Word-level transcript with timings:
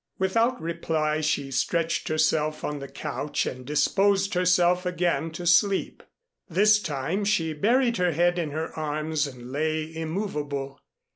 Without 0.17 0.59
reply 0.59 1.21
she 1.21 1.51
stretched 1.51 2.07
herself 2.07 2.63
on 2.63 2.79
the 2.79 2.87
couch 2.87 3.45
and 3.45 3.63
disposed 3.67 4.33
herself 4.33 4.83
again 4.83 5.29
to 5.29 5.45
sleep. 5.45 6.01
This 6.49 6.81
time 6.81 7.23
she 7.23 7.53
buried 7.53 7.97
her 7.97 8.11
head 8.13 8.39
in 8.39 8.49
her 8.49 8.73
arms 8.73 9.27
and 9.27 9.51
lay 9.51 9.95
immovable. 9.95 10.79